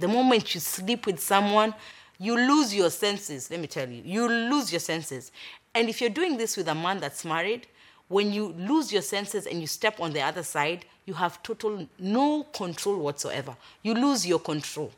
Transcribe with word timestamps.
The 0.00 0.08
moment 0.08 0.52
you 0.56 0.60
sleep 0.60 1.06
with 1.06 1.20
someone, 1.20 1.72
you 2.18 2.36
lose 2.36 2.74
your 2.74 2.90
senses. 2.90 3.48
Let 3.48 3.60
me 3.60 3.68
tell 3.68 3.88
you, 3.88 4.02
you 4.04 4.28
lose 4.28 4.72
your 4.72 4.80
senses. 4.80 5.30
And 5.72 5.88
if 5.88 6.00
you're 6.00 6.10
doing 6.10 6.36
this 6.36 6.56
with 6.56 6.66
a 6.66 6.74
man 6.74 6.98
that's 6.98 7.24
married, 7.24 7.68
when 8.08 8.32
you 8.32 8.48
lose 8.58 8.92
your 8.92 9.02
senses 9.02 9.46
and 9.46 9.60
you 9.60 9.68
step 9.68 10.00
on 10.00 10.12
the 10.12 10.20
other 10.20 10.42
side, 10.42 10.84
you 11.06 11.14
have 11.14 11.40
total 11.44 11.86
no 12.00 12.42
control 12.42 12.98
whatsoever. 12.98 13.56
You 13.84 13.94
lose 13.94 14.26
your 14.26 14.40
control. 14.40 14.90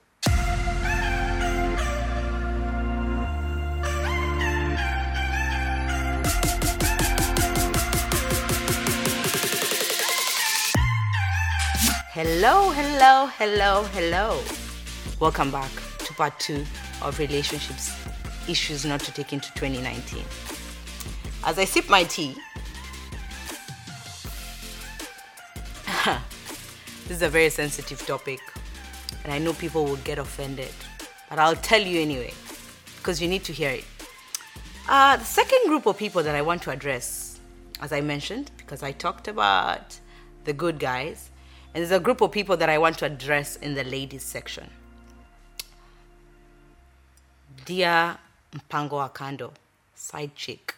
Hello, 12.15 12.71
hello, 12.71 13.27
hello, 13.37 13.85
hello. 13.93 14.66
Welcome 15.19 15.51
back 15.51 15.71
to 16.01 16.13
part 16.13 16.39
two 16.39 16.67
of 17.01 17.19
relationships 17.19 17.91
issues 18.51 18.85
not 18.85 19.01
to 19.01 19.11
take 19.13 19.33
into 19.33 19.51
2019. 19.55 20.23
As 21.43 21.59
I 21.59 21.65
sip 21.65 21.89
my 21.89 22.05
tea, 22.05 22.35
this 27.09 27.17
is 27.17 27.23
a 27.23 27.31
very 27.31 27.49
sensitive 27.49 28.07
topic, 28.07 28.41
and 29.25 29.33
I 29.33 29.39
know 29.39 29.55
people 29.55 29.87
will 29.87 29.97
get 29.97 30.19
offended, 30.19 30.75
but 31.31 31.39
I'll 31.39 31.57
tell 31.57 31.81
you 31.81 31.99
anyway 31.99 32.35
because 32.99 33.19
you 33.23 33.27
need 33.27 33.45
to 33.45 33.55
hear 33.55 33.71
it. 33.71 33.85
Uh, 34.87 35.17
the 35.17 35.25
second 35.25 35.67
group 35.67 35.87
of 35.87 35.97
people 35.97 36.23
that 36.25 36.35
I 36.35 36.43
want 36.43 36.61
to 36.65 36.71
address, 36.71 37.41
as 37.81 37.91
I 37.91 38.03
mentioned, 38.03 38.51
because 38.59 38.83
I 38.83 38.93
talked 38.93 39.29
about 39.29 39.99
the 40.45 40.53
good 40.53 40.79
guys, 40.79 41.31
and 41.73 41.81
there's 41.83 41.91
a 41.91 42.01
group 42.01 42.21
of 42.21 42.33
people 42.33 42.59
that 42.59 42.69
I 42.69 42.77
want 42.77 42.99
to 42.99 43.07
address 43.07 43.57
in 43.57 43.73
the 43.73 43.85
ladies 43.85 44.23
section. 44.23 44.69
Dear 47.67 48.17
Mpango 48.55 48.93
wa 48.93 49.09
kando, 49.09 49.51
side 49.93 50.37
chick. 50.37 50.73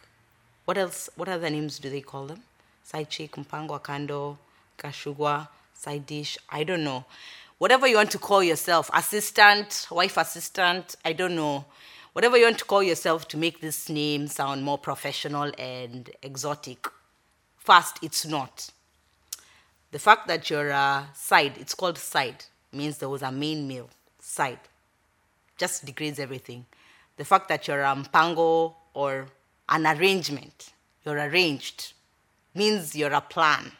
What 0.65 0.79
else? 0.79 1.11
What 1.17 1.29
other 1.29 1.51
names 1.51 1.79
do 1.79 1.91
they 1.91 2.01
call 2.01 2.27
them? 2.27 2.43
Side 2.83 3.11
chick, 3.11 3.33
Mpango 3.33 3.73
wa 3.73 3.79
kando, 3.79 4.39
Kashugwa, 4.79 5.49
side 5.75 6.07
dish. 6.07 6.39
I 6.49 6.65
don't 6.65 6.85
know. 6.85 7.05
Whatever 7.59 7.87
you 7.87 7.97
want 7.97 8.11
to 8.13 8.19
call 8.19 8.43
yourself, 8.43 8.89
assistant, 8.95 9.87
wife 9.91 10.17
assistant. 10.17 10.97
I 11.05 11.13
don't 11.13 11.37
know. 11.37 11.67
Whatever 12.15 12.39
you 12.39 12.45
want 12.45 12.59
to 12.61 12.65
call 12.65 12.83
yourself 12.83 13.29
to 13.29 13.37
make 13.37 13.61
this 13.61 13.91
name 13.91 14.27
sound 14.27 14.63
more 14.63 14.79
professional 14.79 15.53
and 15.59 16.09
exotic. 16.23 16.87
First, 17.59 17.99
it's 18.03 18.25
not. 18.25 18.71
The 19.91 19.99
fact 19.99 20.27
that 20.29 20.49
you're 20.49 20.71
a 20.71 21.09
side, 21.15 21.53
it's 21.61 21.75
called 21.75 21.99
side, 21.99 22.47
means 22.73 22.97
there 22.97 23.11
was 23.11 23.21
a 23.21 23.31
main 23.31 23.69
meal, 23.69 23.91
side. 24.21 24.61
Just 25.59 25.85
degrades 25.85 26.19
everything. 26.19 26.65
The 27.19 27.25
fact 27.25 27.49
that 27.49 27.69
you're 27.69 27.83
a 27.83 27.95
mpango 27.95 28.75
or 28.95 29.27
an 29.69 29.87
arrangement, 29.87 30.73
you're 31.05 31.19
arranged, 31.19 31.93
means 32.55 32.97
you're 32.97 33.13
a 33.13 33.21
plan. 33.21 33.73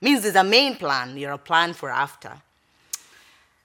Means 0.00 0.22
there's 0.22 0.34
a 0.34 0.44
main 0.44 0.74
plan, 0.76 1.16
you're 1.16 1.32
a 1.32 1.38
plan 1.38 1.74
for 1.74 1.90
after. 1.90 2.32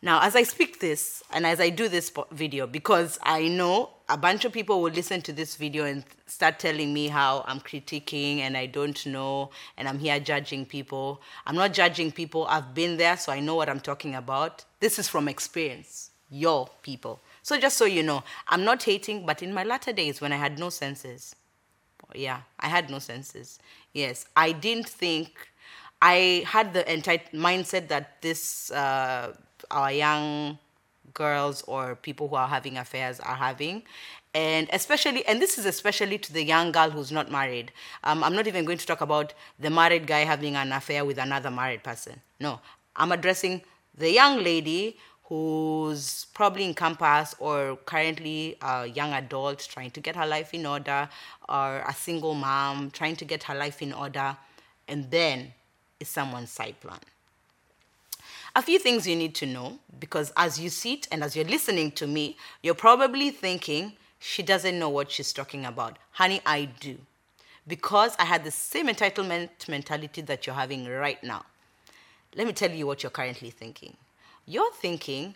Now, 0.01 0.21
as 0.21 0.35
I 0.35 0.43
speak 0.43 0.81
this 0.81 1.23
and 1.31 1.45
as 1.45 1.61
I 1.61 1.69
do 1.69 1.87
this 1.87 2.11
video, 2.31 2.67
because 2.67 3.17
I 3.23 3.47
know 3.47 3.91
a 4.09 4.17
bunch 4.17 4.43
of 4.43 4.51
people 4.51 4.81
will 4.81 4.91
listen 4.91 5.21
to 5.21 5.31
this 5.31 5.55
video 5.55 5.85
and 5.85 6.03
start 6.25 6.59
telling 6.59 6.93
me 6.93 7.07
how 7.07 7.45
I'm 7.47 7.61
critiquing 7.61 8.39
and 8.39 8.57
I 8.57 8.65
don't 8.65 9.05
know 9.05 9.51
and 9.77 9.87
I'm 9.87 9.99
here 9.99 10.19
judging 10.19 10.65
people. 10.65 11.21
I'm 11.45 11.55
not 11.55 11.71
judging 11.71 12.11
people, 12.11 12.45
I've 12.47 12.73
been 12.73 12.97
there, 12.97 13.15
so 13.15 13.31
I 13.31 13.39
know 13.39 13.55
what 13.55 13.69
I'm 13.69 13.79
talking 13.79 14.15
about. 14.15 14.65
This 14.81 14.99
is 14.99 15.07
from 15.07 15.29
experience, 15.29 16.11
your 16.29 16.69
people. 16.81 17.21
So, 17.43 17.59
just 17.59 17.77
so 17.77 17.85
you 17.85 18.03
know, 18.03 18.23
I'm 18.47 18.63
not 18.63 18.81
hating, 18.81 19.25
but 19.25 19.43
in 19.43 19.53
my 19.53 19.63
latter 19.63 19.93
days 19.93 20.19
when 20.21 20.31
I 20.33 20.37
had 20.37 20.57
no 20.57 20.69
senses, 20.69 21.35
yeah, 22.15 22.41
I 22.59 22.67
had 22.67 22.89
no 22.89 22.99
senses. 22.99 23.59
Yes, 23.93 24.25
I 24.35 24.53
didn't 24.53 24.89
think, 24.89 25.49
I 26.01 26.43
had 26.47 26.73
the 26.73 26.91
entire 26.91 27.21
mindset 27.33 27.89
that 27.89 28.21
this. 28.21 28.71
Uh, 28.71 29.33
our 29.71 29.91
young 29.91 30.57
girls 31.13 31.61
or 31.63 31.95
people 31.95 32.27
who 32.27 32.35
are 32.35 32.47
having 32.47 32.77
affairs 32.77 33.19
are 33.19 33.35
having 33.35 33.83
and 34.33 34.67
especially 34.73 35.25
and 35.27 35.41
this 35.41 35.57
is 35.59 35.65
especially 35.65 36.17
to 36.17 36.33
the 36.33 36.43
young 36.43 36.71
girl 36.71 36.89
who's 36.89 37.11
not 37.11 37.29
married 37.31 37.71
um, 38.03 38.23
i'm 38.23 38.33
not 38.33 38.47
even 38.47 38.65
going 38.65 38.77
to 38.77 38.85
talk 38.85 39.01
about 39.01 39.33
the 39.59 39.69
married 39.69 40.07
guy 40.07 40.21
having 40.21 40.55
an 40.55 40.71
affair 40.71 41.05
with 41.05 41.17
another 41.17 41.51
married 41.51 41.83
person 41.83 42.19
no 42.39 42.59
i'm 42.95 43.11
addressing 43.11 43.61
the 43.95 44.11
young 44.11 44.43
lady 44.43 44.97
who's 45.33 46.27
probably 46.35 46.63
in 46.63 46.75
campus 46.75 47.33
or 47.39 47.75
currently 47.85 48.55
a 48.61 48.85
young 48.85 49.13
adult 49.13 49.59
trying 49.67 49.89
to 49.89 49.99
get 49.99 50.15
her 50.15 50.27
life 50.27 50.53
in 50.53 50.63
order 50.63 51.09
or 51.49 51.79
a 51.87 51.93
single 51.93 52.35
mom 52.35 52.91
trying 52.91 53.15
to 53.15 53.25
get 53.25 53.41
her 53.41 53.55
life 53.55 53.81
in 53.81 53.93
order 53.93 54.37
and 54.87 55.09
then 55.09 55.51
is 55.99 56.07
someone's 56.07 56.51
side 56.51 56.79
plan 56.81 56.99
a 58.55 58.61
few 58.61 58.77
things 58.77 59.07
you 59.07 59.15
need 59.15 59.33
to 59.33 59.47
know 59.47 59.79
because 59.99 60.31
as 60.37 60.59
you 60.59 60.69
sit 60.69 61.07
and 61.11 61.23
as 61.23 61.35
you're 61.35 61.45
listening 61.45 61.91
to 61.93 62.05
me, 62.05 62.37
you're 62.61 62.75
probably 62.75 63.31
thinking, 63.31 63.93
she 64.19 64.43
doesn't 64.43 64.77
know 64.77 64.89
what 64.89 65.09
she's 65.09 65.33
talking 65.33 65.65
about. 65.65 65.97
Honey, 66.11 66.39
I 66.45 66.65
do. 66.79 66.99
Because 67.67 68.15
I 68.19 68.25
had 68.25 68.43
the 68.43 68.51
same 68.51 68.87
entitlement 68.89 69.67
mentality 69.67 70.21
that 70.21 70.45
you're 70.45 70.55
having 70.55 70.85
right 70.87 71.21
now. 71.23 71.45
Let 72.35 72.45
me 72.45 72.53
tell 72.53 72.69
you 72.69 72.85
what 72.85 73.01
you're 73.01 73.09
currently 73.09 73.49
thinking. 73.49 73.97
You're 74.45 74.73
thinking, 74.73 75.35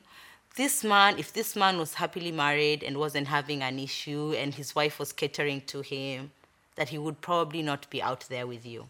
this 0.56 0.84
man, 0.84 1.18
if 1.18 1.31
this 1.34 1.56
man 1.56 1.78
was 1.78 1.95
happily 1.95 2.31
married 2.31 2.84
and 2.84 2.97
wasn't 2.97 3.28
having 3.28 3.62
an 3.62 3.79
issue 3.79 4.34
and 4.38 4.53
his 4.53 4.75
wife 4.75 5.00
was 5.00 5.13
catering 5.13 5.62
to 5.68 5.81
him, 5.81 6.31
that 6.75 6.90
he 6.90 6.97
would 6.97 7.22
probably 7.22 7.62
not 7.62 7.90
be 7.90 8.01
out 8.01 8.25
there 8.29 8.47
with 8.47 8.66
you. 8.66 8.88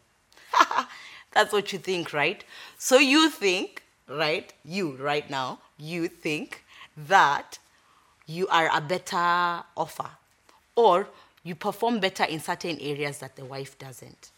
That's 1.33 1.53
what 1.53 1.71
you 1.71 1.79
think, 1.79 2.13
right? 2.13 2.43
So 2.77 2.97
you 2.97 3.29
think 3.29 3.83
right? 4.07 4.53
You, 4.63 4.95
right 4.95 5.29
now, 5.29 5.59
you 5.77 6.07
think 6.07 6.63
that 6.95 7.59
you 8.25 8.47
are 8.47 8.69
a 8.73 8.81
better 8.81 9.63
offer 9.75 10.09
or 10.75 11.07
you 11.43 11.55
perform 11.55 11.99
better 11.99 12.23
in 12.23 12.39
certain 12.39 12.79
areas 12.79 13.19
that 13.19 13.35
the 13.35 13.45
wife 13.45 13.77
doesn't. 13.77 14.31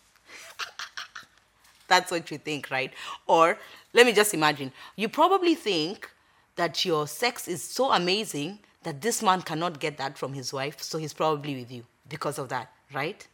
That's 1.88 2.12
what 2.12 2.30
you 2.30 2.38
think, 2.38 2.70
right? 2.70 2.94
Or 3.26 3.58
let 3.94 4.06
me 4.06 4.14
just 4.14 4.34
imagine 4.34 4.72
you 4.96 5.10
probably 5.10 5.56
think 5.56 6.10
that 6.56 6.86
your 6.86 7.08
sex 7.08 7.48
is 7.48 7.64
so 7.64 7.92
amazing 7.92 8.60
that 8.84 9.02
this 9.02 9.22
man 9.22 9.42
cannot 9.42 9.80
get 9.80 9.98
that 9.98 10.18
from 10.18 10.34
his 10.34 10.54
wife, 10.54 10.82
so 10.82 10.98
he's 10.98 11.14
probably 11.14 11.56
with 11.56 11.72
you 11.72 11.84
because 12.08 12.38
of 12.38 12.50
that, 12.50 12.72
right? 12.94 13.28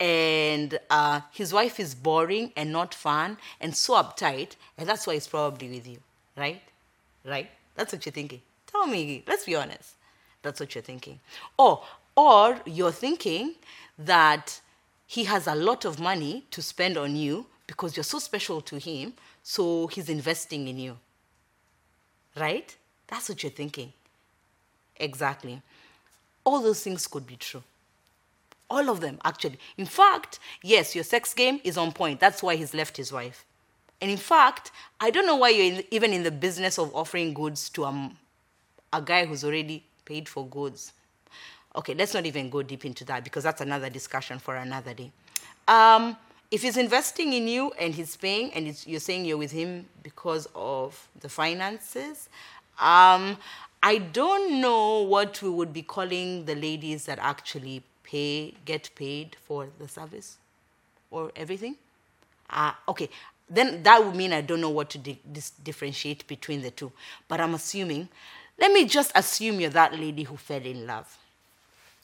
and 0.00 0.78
uh, 0.90 1.20
his 1.32 1.52
wife 1.52 1.80
is 1.80 1.94
boring 1.94 2.52
and 2.56 2.70
not 2.70 2.94
fun 2.94 3.36
and 3.60 3.74
so 3.74 3.94
uptight, 3.94 4.56
and 4.76 4.88
that's 4.88 5.06
why 5.06 5.14
he's 5.14 5.26
probably 5.26 5.68
with 5.68 5.88
you, 5.88 5.98
right? 6.36 6.62
Right? 7.24 7.50
That's 7.74 7.92
what 7.92 8.06
you're 8.06 8.12
thinking. 8.12 8.40
Tell 8.66 8.86
me, 8.86 9.24
let's 9.26 9.44
be 9.44 9.56
honest. 9.56 9.94
That's 10.42 10.60
what 10.60 10.74
you're 10.74 10.82
thinking. 10.82 11.18
Or, 11.58 11.82
or 12.16 12.60
you're 12.64 12.92
thinking 12.92 13.54
that 13.98 14.60
he 15.06 15.24
has 15.24 15.46
a 15.46 15.54
lot 15.54 15.84
of 15.84 15.98
money 15.98 16.44
to 16.52 16.62
spend 16.62 16.96
on 16.96 17.16
you 17.16 17.46
because 17.68 17.96
you're 17.96 18.02
so 18.02 18.18
special 18.18 18.60
to 18.62 18.78
him, 18.78 19.12
so 19.44 19.86
he's 19.86 20.08
investing 20.08 20.66
in 20.66 20.78
you. 20.78 20.96
Right? 22.34 22.74
That's 23.06 23.28
what 23.28 23.40
you're 23.44 23.52
thinking. 23.52 23.92
Exactly. 24.96 25.62
All 26.44 26.60
those 26.60 26.82
things 26.82 27.06
could 27.06 27.26
be 27.26 27.36
true. 27.36 27.62
All 28.70 28.90
of 28.90 29.00
them, 29.00 29.18
actually. 29.24 29.58
In 29.76 29.86
fact, 29.86 30.40
yes, 30.62 30.94
your 30.94 31.04
sex 31.04 31.32
game 31.34 31.60
is 31.62 31.78
on 31.78 31.92
point. 31.92 32.20
That's 32.20 32.42
why 32.42 32.56
he's 32.56 32.74
left 32.74 32.96
his 32.96 33.12
wife. 33.12 33.44
And 34.00 34.10
in 34.10 34.16
fact, 34.16 34.70
I 35.00 35.10
don't 35.10 35.26
know 35.26 35.36
why 35.36 35.50
you're 35.50 35.76
in, 35.76 35.84
even 35.90 36.12
in 36.12 36.22
the 36.22 36.30
business 36.30 36.78
of 36.78 36.94
offering 36.94 37.34
goods 37.34 37.68
to 37.70 37.84
a, 37.84 38.12
a 38.92 39.02
guy 39.02 39.26
who's 39.26 39.44
already 39.44 39.84
paid 40.04 40.28
for 40.28 40.46
goods. 40.46 40.92
Okay, 41.76 41.94
let's 41.94 42.14
not 42.14 42.24
even 42.24 42.48
go 42.48 42.62
deep 42.62 42.84
into 42.84 43.04
that 43.06 43.24
because 43.24 43.44
that's 43.44 43.60
another 43.60 43.90
discussion 43.90 44.38
for 44.38 44.56
another 44.56 44.94
day. 44.94 45.10
Um, 45.66 46.16
if 46.50 46.62
he's 46.62 46.76
investing 46.76 47.32
in 47.32 47.46
you 47.46 47.72
and 47.78 47.94
he's 47.94 48.16
paying 48.16 48.52
and 48.54 48.86
you're 48.86 49.00
saying 49.00 49.24
you're 49.24 49.36
with 49.36 49.52
him 49.52 49.86
because 50.02 50.48
of 50.54 51.08
the 51.20 51.28
finances, 51.28 52.28
um, 52.80 53.36
I 53.82 53.98
don't 53.98 54.60
know 54.60 55.02
what 55.02 55.40
we 55.42 55.50
would 55.50 55.72
be 55.72 55.82
calling 55.82 56.46
the 56.46 56.54
ladies 56.54 57.04
that 57.04 57.18
actually 57.20 57.82
pay, 58.02 58.54
get 58.64 58.90
paid 58.94 59.36
for 59.44 59.68
the 59.78 59.86
service 59.88 60.38
or 61.10 61.30
everything. 61.36 61.76
Uh, 62.50 62.72
okay, 62.88 63.08
then 63.48 63.82
that 63.82 64.02
would 64.04 64.16
mean 64.16 64.32
I 64.32 64.40
don't 64.40 64.60
know 64.60 64.70
what 64.70 64.90
to 64.90 64.98
di- 64.98 65.20
dis- 65.30 65.50
differentiate 65.62 66.26
between 66.26 66.62
the 66.62 66.70
two. 66.70 66.92
But 67.28 67.40
I'm 67.40 67.54
assuming, 67.54 68.08
let 68.58 68.72
me 68.72 68.86
just 68.86 69.12
assume 69.14 69.60
you're 69.60 69.70
that 69.70 69.98
lady 69.98 70.22
who 70.24 70.36
fell 70.36 70.62
in 70.62 70.86
love, 70.86 71.16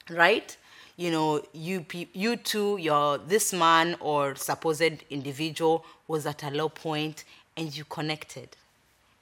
right? 0.09 0.55
You 0.97 1.11
know, 1.11 1.41
you, 1.53 1.85
you 2.13 2.37
two, 2.37 2.77
your, 2.77 3.17
this 3.17 3.51
man 3.53 3.97
or 3.99 4.35
supposed 4.35 5.03
individual 5.09 5.85
was 6.07 6.25
at 6.25 6.43
a 6.43 6.49
low 6.49 6.69
point 6.69 7.25
and 7.57 7.75
you 7.75 7.83
connected. 7.85 8.49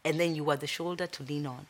And 0.06 0.20
then 0.20 0.36
you 0.36 0.44
were 0.44 0.58
the 0.58 0.68
shoulder 0.68 1.08
to 1.08 1.24
lean 1.24 1.46
on. 1.48 1.66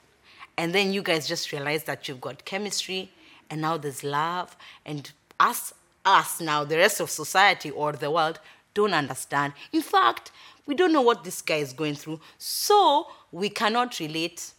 and 0.58 0.74
then 0.74 0.94
you 0.94 1.02
guys 1.02 1.28
just 1.28 1.52
realized 1.52 1.86
that 1.88 2.08
you've 2.08 2.22
got 2.22 2.46
chemistry 2.46 3.12
and 3.50 3.62
now 3.62 3.78
there's 3.78 4.04
love. 4.04 4.56
And 4.86 5.12
us 5.40 5.74
us 6.06 6.42
now 6.42 6.64
the 6.66 6.78
rest 6.78 7.00
of 7.00 7.10
society 7.10 7.72
or 7.72 7.94
the 7.94 8.12
world 8.12 8.40
don't 8.74 8.94
understand. 8.94 9.54
In 9.72 9.82
fact 9.82 10.32
we 10.66 10.76
don't 10.76 10.94
know 10.94 11.02
what 11.02 11.24
this 11.24 11.42
guy 11.42 11.58
is 11.58 11.74
going 11.74 11.96
through. 11.96 12.20
So 12.38 13.08
we 13.32 13.50
cannot 13.50 14.00
relate. 14.00 14.54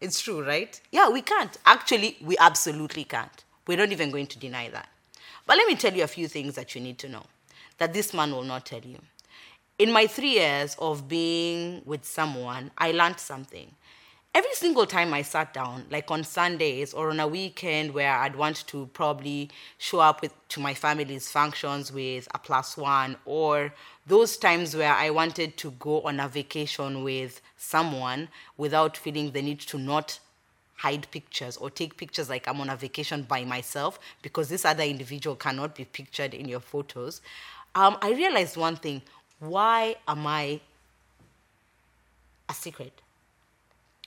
It's 0.00 0.20
true 0.20 0.44
right? 0.44 0.80
Yeah 0.90 1.08
we 1.10 1.22
can't. 1.22 1.56
Actually 1.64 2.16
we 2.22 2.36
absolutely 2.38 3.04
can't 3.04 3.44
we're 3.66 3.78
not 3.78 3.92
even 3.92 4.10
going 4.10 4.26
to 4.28 4.38
deny 4.38 4.68
that. 4.70 4.88
But 5.46 5.56
let 5.56 5.66
me 5.66 5.74
tell 5.74 5.92
you 5.92 6.04
a 6.04 6.08
few 6.08 6.28
things 6.28 6.54
that 6.54 6.74
you 6.74 6.80
need 6.80 6.98
to 6.98 7.08
know 7.08 7.24
that 7.78 7.92
this 7.92 8.14
man 8.14 8.32
will 8.32 8.44
not 8.44 8.66
tell 8.66 8.80
you. 8.80 8.98
In 9.78 9.90
my 9.90 10.06
three 10.06 10.34
years 10.34 10.76
of 10.78 11.08
being 11.08 11.82
with 11.84 12.04
someone 12.04 12.70
i 12.78 12.92
learned 12.92 13.18
something. 13.18 13.68
Every 14.34 14.54
single 14.54 14.86
time 14.86 15.12
I 15.12 15.20
sat 15.20 15.52
down, 15.52 15.84
like 15.90 16.10
on 16.10 16.24
Sundays 16.24 16.94
or 16.94 17.10
on 17.10 17.20
a 17.20 17.28
weekend 17.28 17.92
where 17.92 18.16
I'd 18.16 18.34
want 18.34 18.66
to 18.68 18.86
probably 18.94 19.50
show 19.76 20.00
up 20.00 20.22
with, 20.22 20.32
to 20.48 20.60
my 20.60 20.72
family's 20.72 21.28
functions 21.30 21.92
with 21.92 22.28
a 22.34 22.38
plus 22.38 22.78
one, 22.78 23.16
or 23.26 23.74
those 24.06 24.38
times 24.38 24.74
where 24.74 24.94
I 24.94 25.10
wanted 25.10 25.58
to 25.58 25.72
go 25.72 26.00
on 26.02 26.18
a 26.18 26.28
vacation 26.28 27.04
with 27.04 27.42
someone 27.58 28.28
without 28.56 28.96
feeling 28.96 29.32
the 29.32 29.42
need 29.42 29.60
to 29.60 29.78
not 29.78 30.18
hide 30.82 31.06
pictures 31.12 31.56
or 31.56 31.70
take 31.70 31.96
pictures 31.96 32.28
like 32.28 32.48
I'm 32.48 32.60
on 32.60 32.68
a 32.68 32.76
vacation 32.76 33.22
by 33.22 33.44
myself 33.44 34.00
because 34.20 34.48
this 34.48 34.64
other 34.64 34.82
individual 34.82 35.36
cannot 35.36 35.76
be 35.76 35.84
pictured 35.84 36.34
in 36.34 36.48
your 36.48 36.58
photos. 36.58 37.20
Um, 37.76 37.96
I 38.02 38.10
realized 38.12 38.56
one 38.56 38.76
thing 38.76 39.00
why 39.38 39.96
am 40.08 40.26
I 40.26 40.60
a 42.48 42.54
secret? 42.54 42.92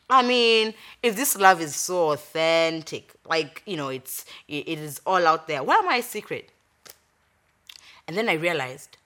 I 0.09 0.21
mean, 0.21 0.73
if 1.01 1.15
this 1.15 1.37
love 1.37 1.61
is 1.61 1.75
so 1.75 2.11
authentic, 2.11 3.13
like, 3.25 3.63
you 3.65 3.77
know, 3.77 3.89
it's 3.89 4.25
it, 4.47 4.67
is 4.67 5.01
all 5.05 5.25
out 5.25 5.47
there, 5.47 5.63
why 5.63 5.75
am 5.75 5.87
I 5.87 5.97
a 5.97 6.03
secret? 6.03 6.49
And 8.07 8.15
then 8.17 8.27
I 8.27 8.33
realized 8.33 8.97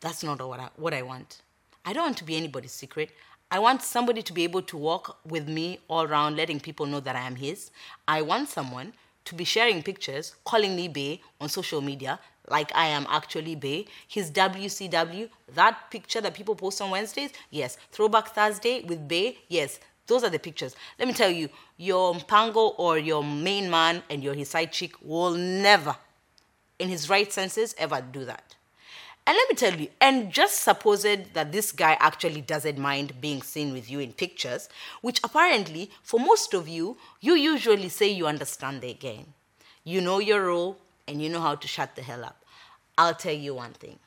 that's 0.00 0.22
not 0.22 0.40
what 0.46 0.60
I, 0.60 0.68
what 0.76 0.94
I 0.94 1.02
want. 1.02 1.42
I 1.84 1.92
don't 1.92 2.04
want 2.04 2.16
to 2.18 2.24
be 2.24 2.36
anybody's 2.36 2.72
secret. 2.72 3.10
I 3.48 3.60
want 3.60 3.82
somebody 3.82 4.22
to 4.22 4.32
be 4.32 4.42
able 4.42 4.62
to 4.62 4.76
walk 4.76 5.18
with 5.24 5.48
me 5.48 5.78
all 5.86 6.02
around, 6.02 6.36
letting 6.36 6.58
people 6.58 6.84
know 6.84 6.98
that 7.00 7.14
I 7.14 7.20
am 7.20 7.36
his. 7.36 7.70
I 8.08 8.20
want 8.22 8.48
someone 8.48 8.92
to 9.24 9.34
be 9.36 9.44
sharing 9.44 9.82
pictures, 9.84 10.34
calling 10.44 10.74
me 10.74 10.88
Bay 10.88 11.20
on 11.40 11.48
social 11.48 11.80
media, 11.80 12.18
like 12.48 12.74
I 12.74 12.86
am 12.86 13.06
actually 13.08 13.54
Bay. 13.54 13.86
His 14.08 14.32
WCW, 14.32 15.28
that 15.54 15.90
picture 15.92 16.20
that 16.20 16.34
people 16.34 16.56
post 16.56 16.80
on 16.82 16.90
Wednesdays, 16.90 17.30
yes. 17.50 17.78
Throwback 17.92 18.28
Thursday 18.28 18.82
with 18.82 19.06
Bay, 19.06 19.38
yes. 19.48 19.78
Those 20.08 20.24
are 20.24 20.30
the 20.30 20.40
pictures. 20.40 20.74
Let 20.98 21.06
me 21.06 21.14
tell 21.14 21.30
you, 21.30 21.48
your 21.76 22.14
Mpango 22.14 22.74
or 22.78 22.98
your 22.98 23.22
main 23.22 23.70
man 23.70 24.02
and 24.10 24.24
your 24.24 24.34
his 24.34 24.50
side 24.50 24.72
chick 24.72 24.92
will 25.00 25.34
never, 25.34 25.96
in 26.80 26.88
his 26.88 27.08
right 27.08 27.32
senses, 27.32 27.76
ever 27.78 28.00
do 28.00 28.24
that. 28.24 28.55
And 29.26 29.36
let 29.36 29.48
me 29.48 29.56
tell 29.56 29.74
you, 29.74 29.88
and 30.00 30.30
just 30.32 30.62
supposed 30.62 31.34
that 31.34 31.50
this 31.50 31.72
guy 31.72 31.96
actually 31.98 32.42
doesn't 32.42 32.78
mind 32.78 33.20
being 33.20 33.42
seen 33.42 33.72
with 33.72 33.90
you 33.90 33.98
in 33.98 34.12
pictures, 34.12 34.68
which 35.02 35.20
apparently, 35.24 35.90
for 36.02 36.20
most 36.20 36.54
of 36.54 36.68
you, 36.68 36.96
you 37.20 37.34
usually 37.34 37.88
say 37.88 38.08
you 38.08 38.28
understand 38.28 38.82
the 38.82 38.94
game. 38.94 39.34
You 39.82 40.00
know 40.00 40.20
your 40.20 40.46
role 40.46 40.78
and 41.08 41.20
you 41.20 41.28
know 41.28 41.40
how 41.40 41.56
to 41.56 41.66
shut 41.66 41.96
the 41.96 42.02
hell 42.02 42.24
up. 42.24 42.44
I'll 42.96 43.14
tell 43.14 43.34
you 43.34 43.54
one 43.54 43.72
thing 43.72 43.98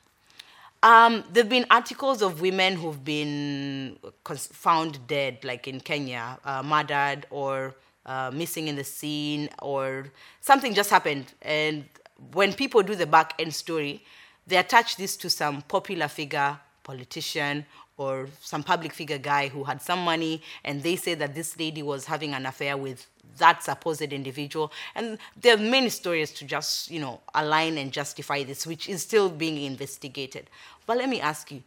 um, 0.82 1.24
there 1.32 1.42
have 1.42 1.50
been 1.50 1.66
articles 1.70 2.22
of 2.22 2.40
women 2.40 2.76
who've 2.76 3.04
been 3.04 3.98
found 4.24 5.06
dead, 5.06 5.44
like 5.44 5.68
in 5.68 5.80
Kenya, 5.80 6.38
uh, 6.44 6.62
murdered 6.62 7.26
or 7.30 7.74
uh, 8.06 8.30
missing 8.32 8.68
in 8.68 8.76
the 8.76 8.84
scene, 8.84 9.50
or 9.60 10.06
something 10.40 10.72
just 10.74 10.90
happened. 10.90 11.26
And 11.42 11.84
when 12.32 12.54
people 12.54 12.82
do 12.82 12.94
the 12.94 13.06
back 13.06 13.34
end 13.38 13.54
story, 13.54 14.04
they 14.46 14.56
attach 14.56 14.96
this 14.96 15.16
to 15.18 15.30
some 15.30 15.62
popular 15.62 16.08
figure, 16.08 16.58
politician, 16.82 17.66
or 17.96 18.28
some 18.40 18.62
public 18.62 18.92
figure 18.92 19.18
guy 19.18 19.48
who 19.48 19.64
had 19.64 19.82
some 19.82 20.02
money, 20.02 20.42
and 20.64 20.82
they 20.82 20.96
say 20.96 21.14
that 21.14 21.34
this 21.34 21.58
lady 21.58 21.82
was 21.82 22.06
having 22.06 22.32
an 22.32 22.46
affair 22.46 22.76
with 22.76 23.06
that 23.36 23.62
supposed 23.62 24.00
individual. 24.00 24.72
And 24.94 25.18
there 25.40 25.54
are 25.54 25.58
many 25.58 25.90
stories 25.90 26.32
to 26.32 26.44
just, 26.44 26.90
you 26.90 27.00
know, 27.00 27.20
align 27.34 27.76
and 27.78 27.92
justify 27.92 28.42
this, 28.42 28.66
which 28.66 28.88
is 28.88 29.02
still 29.02 29.28
being 29.28 29.62
investigated. 29.62 30.48
But 30.86 30.96
let 30.96 31.08
me 31.08 31.20
ask 31.20 31.50
you, 31.52 31.62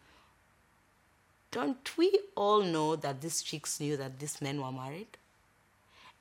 don't 1.51 1.97
we 1.97 2.17
all 2.35 2.63
know 2.63 2.95
that 2.95 3.21
these 3.21 3.43
chicks 3.43 3.79
knew 3.79 3.95
that 3.97 4.19
these 4.19 4.41
men 4.41 4.59
were 4.59 4.71
married? 4.71 5.07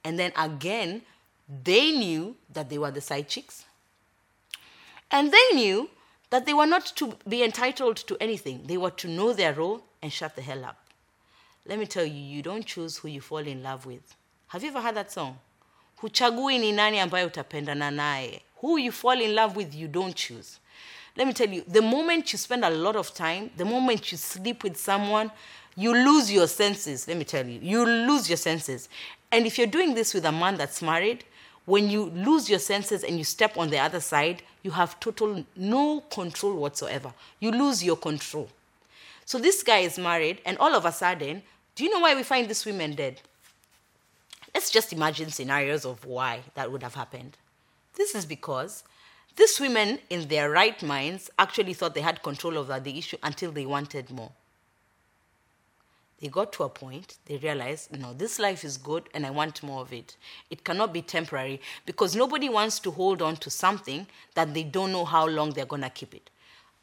And 0.04 0.18
then 0.18 0.32
again, 0.36 1.02
they 1.64 1.90
knew 1.90 2.36
that 2.52 2.68
they 2.68 2.76
were 2.76 2.90
the 2.90 3.00
side 3.00 3.28
chicks. 3.28 3.64
And 5.10 5.32
they 5.32 5.54
knew 5.54 5.88
that 6.32 6.46
they 6.46 6.54
were 6.54 6.64
not 6.64 6.86
to 6.86 7.14
be 7.28 7.44
entitled 7.44 7.94
to 7.94 8.16
anything. 8.18 8.62
They 8.64 8.78
were 8.78 8.90
to 8.92 9.06
know 9.06 9.34
their 9.34 9.52
role 9.52 9.82
and 10.00 10.10
shut 10.10 10.34
the 10.34 10.40
hell 10.40 10.64
up. 10.64 10.78
Let 11.66 11.78
me 11.78 11.84
tell 11.84 12.06
you, 12.06 12.14
you 12.14 12.40
don't 12.40 12.64
choose 12.64 12.96
who 12.96 13.08
you 13.08 13.20
fall 13.20 13.46
in 13.46 13.62
love 13.62 13.84
with. 13.84 14.16
Have 14.48 14.62
you 14.62 14.70
ever 14.70 14.80
heard 14.80 14.94
that 14.94 15.12
song? 15.12 15.36
Huchagui 16.00 16.58
ni 16.58 16.72
nani 16.72 17.00
ambaye 17.00 17.26
utapendana 17.26 17.90
naye. 17.90 18.40
Who 18.62 18.78
you 18.78 18.92
fall 18.92 19.20
in 19.20 19.34
love 19.34 19.56
with, 19.56 19.74
you 19.74 19.88
don't 19.88 20.16
choose. 20.16 20.58
Let 21.16 21.26
me 21.26 21.34
tell 21.34 21.50
you, 21.50 21.64
the 21.68 21.82
moment 21.82 22.32
you 22.32 22.38
spend 22.38 22.64
a 22.64 22.70
lot 22.70 22.96
of 22.96 23.12
time, 23.12 23.50
the 23.58 23.66
moment 23.66 24.10
you 24.10 24.16
sleep 24.16 24.64
with 24.64 24.78
someone, 24.78 25.30
you 25.76 25.92
lose 25.92 26.32
your 26.32 26.46
senses. 26.46 27.06
Let 27.06 27.18
me 27.18 27.24
tell 27.24 27.46
you, 27.46 27.60
you 27.60 27.84
lose 27.84 28.30
your 28.30 28.38
senses. 28.38 28.88
And 29.30 29.44
if 29.44 29.58
you're 29.58 29.66
doing 29.66 29.92
this 29.92 30.14
with 30.14 30.24
a 30.24 30.32
man 30.32 30.56
that's 30.56 30.80
married, 30.80 31.24
when 31.64 31.88
you 31.88 32.06
lose 32.06 32.50
your 32.50 32.58
senses 32.58 33.04
and 33.04 33.18
you 33.18 33.24
step 33.24 33.56
on 33.56 33.70
the 33.70 33.78
other 33.78 34.00
side, 34.00 34.42
you 34.62 34.70
have 34.72 34.98
total 35.00 35.44
no 35.56 36.00
control 36.00 36.54
whatsoever. 36.56 37.12
You 37.40 37.52
lose 37.52 37.84
your 37.84 37.96
control. 37.96 38.48
So 39.24 39.38
this 39.38 39.62
guy 39.62 39.78
is 39.78 39.98
married, 39.98 40.40
and 40.44 40.58
all 40.58 40.74
of 40.74 40.84
a 40.84 40.92
sudden, 40.92 41.42
do 41.74 41.84
you 41.84 41.90
know 41.90 42.00
why 42.00 42.14
we 42.14 42.22
find 42.22 42.48
these 42.48 42.66
women 42.66 42.94
dead? 42.94 43.20
Let's 44.54 44.70
just 44.70 44.92
imagine 44.92 45.30
scenarios 45.30 45.84
of 45.84 46.04
why 46.04 46.40
that 46.54 46.70
would 46.70 46.82
have 46.82 46.94
happened. 46.94 47.38
This 47.94 48.14
is 48.14 48.26
because 48.26 48.84
these 49.36 49.58
women, 49.58 49.98
in 50.10 50.28
their 50.28 50.50
right 50.50 50.82
minds, 50.82 51.30
actually 51.38 51.72
thought 51.72 51.94
they 51.94 52.02
had 52.02 52.22
control 52.22 52.58
over 52.58 52.78
the 52.78 52.98
issue 52.98 53.16
until 53.22 53.52
they 53.52 53.64
wanted 53.64 54.10
more. 54.10 54.32
They 56.22 56.28
got 56.28 56.52
to 56.52 56.62
a 56.62 56.68
point, 56.68 57.16
they 57.26 57.36
realized, 57.38 57.98
no, 57.98 58.12
this 58.12 58.38
life 58.38 58.64
is 58.64 58.76
good 58.76 59.08
and 59.12 59.26
I 59.26 59.30
want 59.30 59.60
more 59.60 59.80
of 59.82 59.92
it. 59.92 60.16
It 60.50 60.62
cannot 60.62 60.92
be 60.92 61.02
temporary 61.02 61.60
because 61.84 62.14
nobody 62.14 62.48
wants 62.48 62.78
to 62.80 62.92
hold 62.92 63.20
on 63.20 63.34
to 63.38 63.50
something 63.50 64.06
that 64.36 64.54
they 64.54 64.62
don't 64.62 64.92
know 64.92 65.04
how 65.04 65.26
long 65.26 65.50
they're 65.50 65.66
going 65.66 65.82
to 65.82 65.90
keep 65.90 66.14
it. 66.14 66.30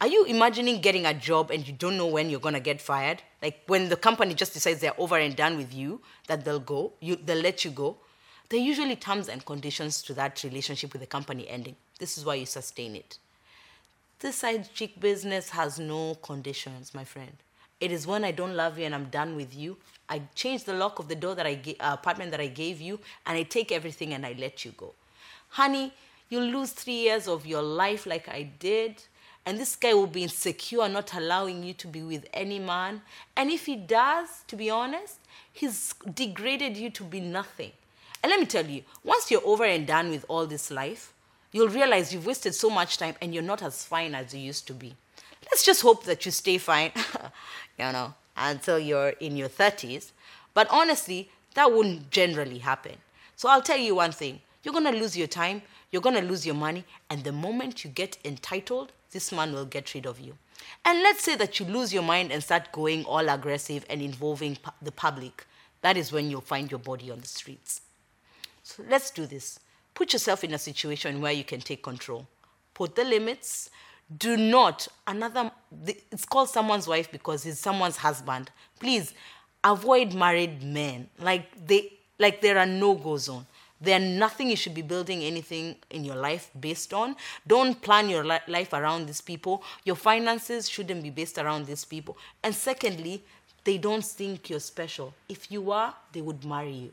Are 0.02 0.08
you 0.08 0.26
imagining 0.26 0.82
getting 0.82 1.06
a 1.06 1.14
job 1.14 1.52
and 1.52 1.66
you 1.66 1.72
don't 1.72 1.96
know 1.96 2.08
when 2.08 2.30
you're 2.30 2.42
going 2.42 2.54
to 2.54 2.60
get 2.60 2.82
fired? 2.82 3.22
Like 3.42 3.62
when 3.68 3.88
the 3.88 3.96
company 3.96 4.34
just 4.34 4.54
decides 4.54 4.82
they're 4.82 5.00
over 5.00 5.18
and 5.18 5.34
done 5.34 5.56
with 5.56 5.74
you, 5.74 6.02
that 6.28 6.44
they'll 6.44 6.60
go, 6.60 6.92
you, 7.00 7.16
they'll 7.16 7.42
let 7.42 7.64
you 7.64 7.72
go. 7.72 7.96
There 8.50 8.60
are 8.60 8.64
usually 8.64 8.98
terms 8.98 9.30
and 9.30 9.46
conditions 9.46 10.02
to 10.02 10.14
that 10.16 10.44
relationship 10.44 10.92
with 10.92 11.00
the 11.00 11.08
company 11.08 11.48
ending. 11.48 11.78
This 11.98 12.18
is 12.18 12.26
why 12.26 12.36
you 12.36 12.46
sustain 12.46 12.94
it. 12.94 13.20
This 14.20 14.36
side 14.36 14.68
chick 14.74 15.00
business 15.00 15.52
has 15.52 15.80
no 15.80 16.16
conditions, 16.16 16.94
my 16.94 17.06
friend. 17.06 17.38
It 17.80 17.92
is 17.92 18.06
when 18.06 18.24
I 18.24 18.32
don't 18.32 18.56
love 18.56 18.78
you 18.78 18.86
and 18.86 18.94
I'm 18.94 19.06
done 19.06 19.36
with 19.36 19.56
you. 19.56 19.78
I 20.10 20.22
change 20.36 20.64
the 20.64 20.74
lock 20.74 21.00
of 21.00 21.08
the 21.08 21.16
door 21.16 21.36
that 21.36 21.46
I 21.46 21.60
uh, 21.80 21.94
apartment 21.94 22.32
that 22.32 22.40
I 22.40 22.48
gave 22.48 22.82
you, 22.82 23.00
and 23.26 23.38
I 23.38 23.44
take 23.44 23.72
everything 23.72 24.14
and 24.14 24.26
I 24.26 24.36
let 24.38 24.66
you 24.66 24.72
go. 24.72 24.94
Honey, 25.50 25.94
you'll 26.30 26.48
lose 26.48 26.72
three 26.72 27.02
years 27.04 27.28
of 27.28 27.46
your 27.46 27.62
life 27.62 28.06
like 28.06 28.28
I 28.28 28.50
did 28.60 29.04
and 29.46 29.58
this 29.58 29.76
guy 29.76 29.94
will 29.96 30.06
be 30.06 30.22
insecure, 30.22 30.88
not 30.88 31.14
allowing 31.16 31.64
you 31.64 31.74
to 31.74 31.88
be 31.88 32.04
with 32.04 32.28
any 32.34 32.60
man. 32.60 33.02
And 33.36 33.50
if 33.50 33.66
he 33.66 33.76
does, 33.76 34.44
to 34.48 34.56
be 34.56 34.70
honest, 34.70 35.18
he's 35.52 35.96
degraded 36.14 36.78
you 36.78 36.90
to 36.92 37.04
be 37.04 37.20
nothing. 37.20 37.72
And 38.22 38.30
let 38.30 38.40
me 38.40 38.46
tell 38.46 38.66
you, 38.66 38.84
once 39.04 39.32
you're 39.32 39.46
over 39.46 39.64
and 39.64 39.88
done 39.88 40.12
with 40.12 40.24
all 40.28 40.46
this 40.46 40.70
life, 40.70 41.14
you'll 41.52 41.70
realize 41.70 42.14
you've 42.14 42.28
wasted 42.28 42.54
so 42.54 42.70
much 42.70 42.98
time 42.98 43.16
and 43.22 43.34
you're 43.34 43.42
not 43.42 43.64
as 43.64 43.84
fine 43.84 44.14
as 44.14 44.36
you 44.36 44.40
used 44.42 44.68
to 44.68 44.74
be. 44.74 44.94
Let's 45.52 45.66
just 45.66 45.82
hope 45.82 46.04
that 46.06 46.26
you 46.26 46.32
stay 46.32 46.58
fine, 46.58 46.92
you 47.80 47.92
know, 47.92 48.14
until 48.38 48.80
you're 48.80 49.10
in 49.10 49.36
your 49.36 49.50
30s. 49.50 50.12
But 50.54 50.68
honestly, 50.70 51.30
that 51.56 51.72
wouldn't 51.72 52.12
generally 52.12 52.60
happen. 52.60 52.96
So 53.36 53.50
I'll 53.50 53.62
tell 53.62 53.78
you 53.78 53.96
one 53.96 54.12
thing 54.12 54.42
you're 54.64 54.74
going 54.74 54.92
to 54.92 55.00
lose 55.00 55.18
your 55.18 55.28
time, 55.28 55.62
you're 55.92 56.02
going 56.02 56.16
to 56.16 56.22
lose 56.22 56.46
your 56.46 56.56
money, 56.56 56.84
and 57.10 57.24
the 57.24 57.32
moment 57.32 57.84
you 57.84 57.90
get 57.90 58.18
entitled, 58.26 58.92
this 59.12 59.32
man 59.32 59.54
will 59.54 59.66
get 59.66 59.94
rid 59.94 60.06
of 60.06 60.20
you. 60.20 60.38
And 60.86 61.02
let's 61.02 61.24
say 61.24 61.36
that 61.36 61.60
you 61.60 61.66
lose 61.66 61.94
your 61.94 62.04
mind 62.04 62.32
and 62.32 62.44
start 62.44 62.72
going 62.72 63.06
all 63.06 63.28
aggressive 63.30 63.86
and 63.90 64.02
involving 64.02 64.58
pu- 64.58 64.72
the 64.82 64.92
public. 64.92 65.46
That 65.82 65.98
is 65.98 66.12
when 66.12 66.30
you'll 66.30 66.42
find 66.42 66.70
your 66.70 66.80
body 66.80 67.10
on 67.10 67.22
the 67.22 67.28
streets. 67.28 67.82
So 68.64 68.84
let's 68.88 69.10
do 69.10 69.26
this. 69.26 69.60
Put 69.94 70.14
yourself 70.14 70.44
in 70.44 70.54
a 70.54 70.60
situation 70.60 71.22
where 71.22 71.32
you 71.32 71.44
can 71.44 71.62
take 71.62 71.82
control. 71.82 72.28
Put 72.74 72.96
the 72.96 73.04
limits. 73.04 73.70
Do 74.18 74.38
not, 74.38 74.88
another, 75.06 75.52
it's 76.12 76.26
called 76.26 76.50
someone's 76.50 76.88
wife 76.88 77.12
because 77.12 77.44
he's 77.44 77.60
someone's 77.60 77.98
husband. 77.98 78.50
Please 78.80 79.14
avoid 79.64 80.14
married 80.14 80.64
men. 80.64 81.10
Like 81.20 81.46
they, 81.68 81.94
Like 82.20 82.42
there 82.42 82.58
are 82.58 82.66
no 82.66 82.96
go 82.96 83.18
zone. 83.18 83.46
There 83.82 84.00
nothing 84.00 84.50
you 84.50 84.58
should 84.58 84.74
be 84.74 84.82
building 84.82 85.24
anything 85.24 85.78
in 85.90 86.04
your 86.04 86.18
life 86.18 86.52
based 86.60 86.94
on. 86.94 87.16
Don't 87.48 87.82
plan 87.82 88.10
your 88.10 88.26
li- 88.26 88.40
life 88.48 88.74
around 88.74 89.08
these 89.08 89.22
people. 89.22 89.64
Your 89.86 89.96
finances 89.96 90.70
shouldn't 90.70 91.02
be 91.02 91.10
based 91.10 91.38
around 91.38 91.66
these 91.66 91.86
people. 91.86 92.18
And 92.44 92.54
secondly, 92.54 93.24
they 93.64 93.78
don't 93.78 94.04
think 94.04 94.50
you're 94.50 94.60
special. 94.60 95.14
If 95.30 95.50
you 95.50 95.72
are, 95.72 95.96
they 96.12 96.22
would 96.22 96.44
marry 96.44 96.74
you. 96.74 96.92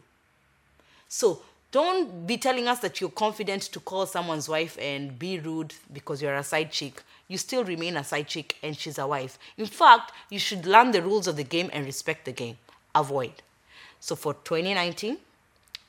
So 1.08 1.42
don't 1.72 2.26
be 2.26 2.36
telling 2.36 2.68
us 2.68 2.78
that 2.80 3.00
you're 3.00 3.10
confident 3.10 3.62
to 3.62 3.80
call 3.80 4.06
someone's 4.06 4.48
wife 4.48 4.78
and 4.80 5.18
be 5.18 5.38
rude 5.38 5.74
because 5.92 6.22
you're 6.22 6.34
a 6.34 6.44
side 6.44 6.70
chick. 6.72 7.02
You 7.28 7.38
still 7.38 7.64
remain 7.64 7.96
a 7.96 8.04
side 8.04 8.28
chick 8.28 8.56
and 8.62 8.76
she's 8.76 8.98
a 8.98 9.06
wife. 9.06 9.38
In 9.58 9.66
fact, 9.66 10.12
you 10.30 10.38
should 10.38 10.64
learn 10.64 10.92
the 10.92 11.02
rules 11.02 11.26
of 11.26 11.36
the 11.36 11.44
game 11.44 11.70
and 11.72 11.84
respect 11.84 12.24
the 12.24 12.32
game. 12.32 12.58
Avoid. 12.94 13.32
So 14.00 14.14
for 14.14 14.34
2019, 14.34 15.18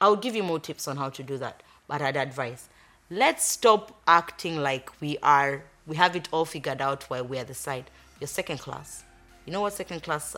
I'll 0.01 0.15
give 0.15 0.35
you 0.35 0.43
more 0.43 0.59
tips 0.59 0.87
on 0.87 0.97
how 0.97 1.09
to 1.09 1.23
do 1.23 1.37
that, 1.37 1.61
but 1.87 2.01
I'd 2.01 2.17
advise 2.17 2.69
let's 3.09 3.45
stop 3.45 4.01
acting 4.07 4.57
like 4.57 4.89
we 4.99 5.17
are 5.23 5.63
we 5.85 5.95
have 5.95 6.15
it 6.15 6.27
all 6.31 6.43
figured 6.43 6.81
out 6.81 7.03
while 7.03 7.23
we're 7.23 7.45
the 7.45 7.53
side. 7.53 7.89
You're 8.19 8.27
second 8.27 8.57
class. 8.57 9.03
You 9.45 9.53
know 9.53 9.61
what 9.61 9.71
second 9.71 10.03
class? 10.03 10.35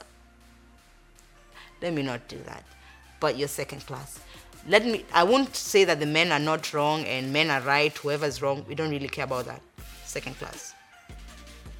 Let 1.81 1.93
me 1.93 2.03
not 2.03 2.27
do 2.27 2.37
that. 2.45 2.63
But 3.19 3.35
you're 3.35 3.47
second 3.47 3.83
class. 3.87 4.19
Let 4.67 4.85
me 4.85 5.05
I 5.13 5.23
won't 5.23 5.55
say 5.55 5.83
that 5.85 5.99
the 5.99 6.05
men 6.05 6.31
are 6.31 6.39
not 6.39 6.73
wrong 6.73 7.03
and 7.05 7.31
men 7.31 7.49
are 7.49 7.61
right, 7.61 7.95
whoever's 7.97 8.41
wrong. 8.41 8.65
We 8.67 8.75
don't 8.75 8.89
really 8.89 9.07
care 9.07 9.25
about 9.25 9.45
that. 9.45 9.61
Second 10.05 10.37
class. 10.37 10.73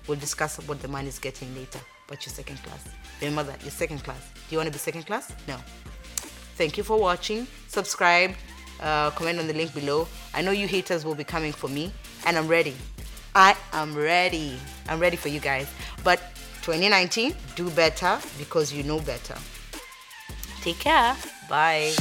We'll 0.08 0.20
discuss 0.20 0.58
what 0.68 0.82
the 0.82 0.88
man 0.88 1.06
is 1.06 1.20
getting 1.20 1.54
later. 1.56 1.80
But 2.08 2.26
you're 2.26 2.34
second 2.34 2.62
class. 2.64 2.86
Remember 3.22 3.44
that 3.44 3.62
you're 3.62 3.72
second 3.72 4.04
class. 4.04 4.32
Do 4.34 4.56
you 4.56 4.58
want 4.58 4.68
to 4.68 4.74
be 4.74 4.80
second 4.80 5.06
class? 5.06 5.32
No. 5.48 5.58
Thank 6.56 6.78
you 6.78 6.84
for 6.84 7.00
watching. 7.00 7.48
Subscribe, 7.68 8.32
uh, 8.82 9.12
comment 9.12 9.40
on 9.40 9.48
the 9.48 9.54
link 9.54 9.74
below. 9.74 10.08
I 10.34 10.42
know 10.42 10.52
you 10.52 10.68
haters 10.68 11.06
will 11.06 11.16
be 11.16 11.24
coming 11.24 11.54
for 11.54 11.70
me, 11.70 11.94
and 12.26 12.38
I'm 12.38 12.48
ready. 12.48 12.76
I 13.36 13.56
am 13.74 13.96
ready. 13.96 14.58
I'm 14.88 15.00
ready 15.00 15.16
for 15.16 15.30
you 15.30 15.40
guys. 15.40 15.68
But 16.04 16.20
2019, 16.64 17.36
do 17.56 17.70
better 17.70 18.20
because 18.38 18.74
you 18.74 18.84
know 18.84 19.00
better. 19.00 19.36
Take 20.62 20.80
care. 20.80 21.16
Bye. 21.48 21.94